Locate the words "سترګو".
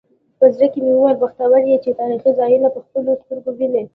3.21-3.49